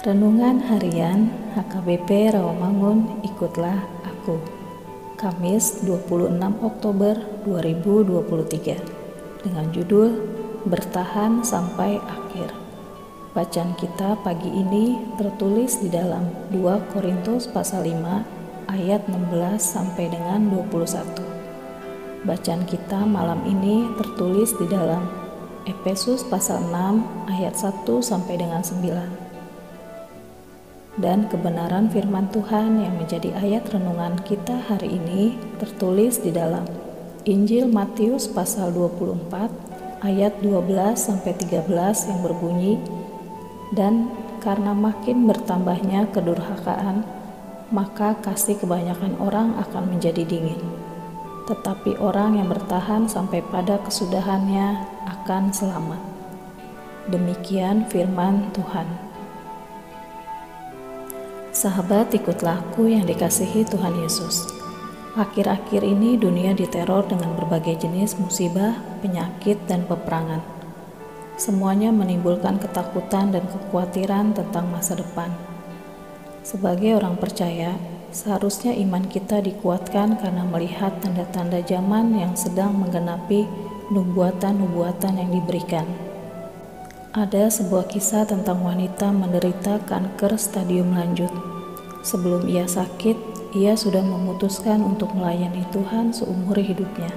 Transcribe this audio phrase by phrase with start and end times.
[0.00, 4.40] Renungan Harian HKBP Rawamangun Ikutlah Aku.
[5.20, 10.16] Kamis 26 Oktober 2023 dengan judul
[10.64, 12.48] Bertahan Sampai Akhir.
[13.36, 20.48] Bacaan kita pagi ini tertulis di dalam 2 Korintus pasal 5 ayat 16 sampai dengan
[20.48, 25.04] 21 Bacaan kita malam ini tertulis di dalam
[25.68, 29.29] Efesus pasal 6 ayat 1 sampai dengan 9
[31.00, 36.68] dan kebenaran firman Tuhan yang menjadi ayat renungan kita hari ini tertulis di dalam
[37.24, 41.64] Injil Matius pasal 24 ayat 12 sampai 13
[42.12, 42.76] yang berbunyi
[43.72, 44.12] dan
[44.44, 47.04] karena makin bertambahnya kedurhakaan
[47.72, 50.58] maka kasih kebanyakan orang akan menjadi dingin.
[51.46, 56.02] Tetapi orang yang bertahan sampai pada kesudahannya akan selamat.
[57.10, 59.09] Demikian firman Tuhan
[61.60, 64.48] Sahabat ikutlah aku yang dikasihi Tuhan Yesus.
[65.12, 70.40] Akhir-akhir ini dunia diteror dengan berbagai jenis musibah, penyakit, dan peperangan.
[71.36, 75.28] Semuanya menimbulkan ketakutan dan kekhawatiran tentang masa depan.
[76.40, 77.76] Sebagai orang percaya,
[78.08, 83.44] seharusnya iman kita dikuatkan karena melihat tanda-tanda zaman yang sedang menggenapi
[83.92, 85.84] nubuatan-nubuatan yang diberikan.
[87.10, 91.34] Ada sebuah kisah tentang wanita menderita kanker stadium lanjut.
[92.06, 93.18] Sebelum ia sakit,
[93.50, 97.10] ia sudah memutuskan untuk melayani Tuhan seumur hidupnya.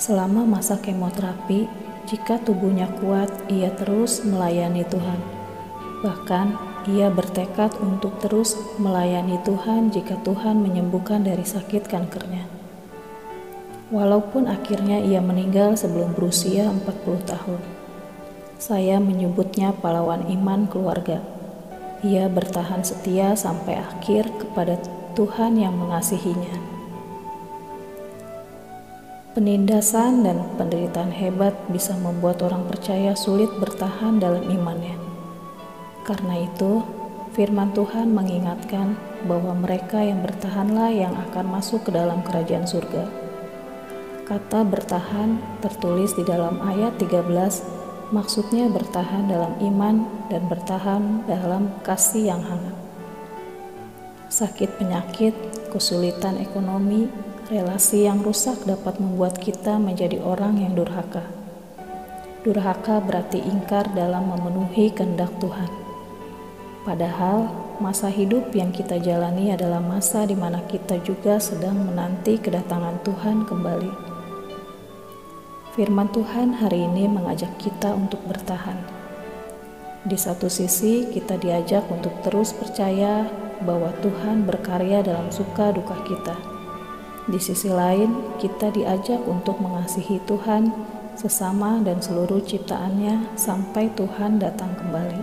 [0.00, 1.68] Selama masa kemoterapi,
[2.08, 5.20] jika tubuhnya kuat, ia terus melayani Tuhan.
[6.00, 6.56] Bahkan,
[6.88, 12.48] ia bertekad untuk terus melayani Tuhan jika Tuhan menyembuhkan dari sakit kankernya.
[13.92, 17.75] Walaupun akhirnya ia meninggal sebelum berusia 40 tahun.
[18.56, 21.20] Saya menyebutnya pahlawan iman keluarga
[22.04, 24.76] ia bertahan setia sampai akhir kepada
[25.16, 26.60] Tuhan yang mengasihinya.
[29.32, 34.96] Penindasan dan penderitaan hebat bisa membuat orang percaya sulit bertahan dalam imannya.
[36.04, 36.84] Karena itu,
[37.32, 43.08] firman Tuhan mengingatkan bahwa mereka yang bertahanlah yang akan masuk ke dalam kerajaan surga.
[44.24, 52.30] Kata bertahan tertulis di dalam ayat 13 maksudnya bertahan dalam iman dan bertahan dalam kasih
[52.34, 52.76] yang hangat.
[54.30, 55.34] Sakit penyakit,
[55.70, 57.10] kesulitan ekonomi,
[57.46, 61.22] relasi yang rusak dapat membuat kita menjadi orang yang durhaka.
[62.42, 65.70] Durhaka berarti ingkar dalam memenuhi kehendak Tuhan.
[66.86, 67.50] Padahal,
[67.82, 73.42] masa hidup yang kita jalani adalah masa di mana kita juga sedang menanti kedatangan Tuhan
[73.50, 74.15] kembali.
[75.76, 78.80] Firman Tuhan hari ini mengajak kita untuk bertahan.
[80.08, 83.28] Di satu sisi, kita diajak untuk terus percaya
[83.60, 86.32] bahwa Tuhan berkarya dalam suka duka kita.
[87.28, 88.08] Di sisi lain,
[88.40, 90.72] kita diajak untuk mengasihi Tuhan,
[91.12, 95.20] sesama, dan seluruh ciptaannya sampai Tuhan datang kembali.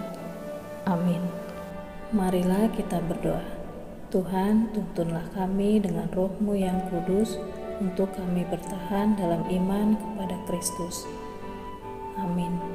[0.86, 1.26] Amin.
[2.14, 3.42] Marilah kita berdoa.
[4.14, 7.42] Tuhan, tuntunlah kami dengan rohmu yang kudus,
[7.84, 11.04] untuk kami bertahan dalam iman kepada Kristus.
[12.16, 12.73] Amin.